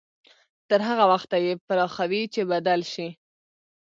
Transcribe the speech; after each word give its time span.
تر 0.69 0.79
هغه 0.89 1.05
وخته 1.11 1.35
يې 1.45 1.53
پراخوي 1.67 2.23
چې 2.33 2.41
بدل 2.51 2.79
شي. 2.93 3.07